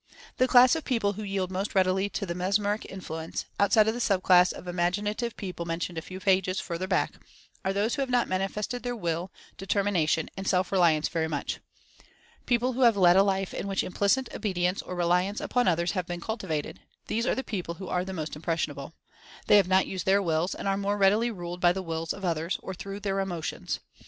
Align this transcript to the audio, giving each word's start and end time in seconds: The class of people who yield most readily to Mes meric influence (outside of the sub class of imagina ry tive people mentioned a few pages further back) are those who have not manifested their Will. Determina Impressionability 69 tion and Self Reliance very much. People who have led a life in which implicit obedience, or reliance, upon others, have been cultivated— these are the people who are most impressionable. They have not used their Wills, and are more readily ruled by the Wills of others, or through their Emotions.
The 0.37 0.47
class 0.47 0.75
of 0.75 0.83
people 0.83 1.13
who 1.13 1.21
yield 1.21 1.51
most 1.51 1.75
readily 1.75 2.09
to 2.09 2.25
Mes 2.33 2.57
meric 2.57 2.87
influence 2.89 3.45
(outside 3.59 3.87
of 3.87 3.93
the 3.93 3.99
sub 3.99 4.23
class 4.23 4.51
of 4.51 4.65
imagina 4.65 5.05
ry 5.09 5.13
tive 5.13 5.37
people 5.37 5.63
mentioned 5.63 5.95
a 5.95 6.01
few 6.01 6.19
pages 6.19 6.59
further 6.59 6.87
back) 6.87 7.13
are 7.63 7.71
those 7.71 7.93
who 7.93 8.01
have 8.01 8.09
not 8.09 8.27
manifested 8.27 8.81
their 8.81 8.95
Will. 8.95 9.31
Determina 9.59 10.01
Impressionability 10.01 10.01
69 10.01 10.07
tion 10.07 10.29
and 10.37 10.47
Self 10.47 10.71
Reliance 10.71 11.07
very 11.07 11.27
much. 11.27 11.59
People 12.47 12.73
who 12.73 12.81
have 12.81 12.97
led 12.97 13.15
a 13.15 13.21
life 13.21 13.53
in 13.53 13.67
which 13.67 13.83
implicit 13.83 14.33
obedience, 14.33 14.81
or 14.81 14.95
reliance, 14.95 15.39
upon 15.39 15.67
others, 15.67 15.91
have 15.91 16.07
been 16.07 16.19
cultivated— 16.19 16.79
these 17.05 17.27
are 17.27 17.35
the 17.35 17.43
people 17.43 17.75
who 17.75 17.87
are 17.87 18.03
most 18.03 18.35
impressionable. 18.35 18.95
They 19.45 19.57
have 19.57 19.67
not 19.67 19.85
used 19.85 20.07
their 20.07 20.23
Wills, 20.23 20.55
and 20.55 20.67
are 20.67 20.77
more 20.77 20.97
readily 20.97 21.29
ruled 21.29 21.61
by 21.61 21.73
the 21.73 21.83
Wills 21.83 22.11
of 22.11 22.25
others, 22.25 22.57
or 22.63 22.73
through 22.73 23.01
their 23.01 23.19
Emotions. 23.19 23.79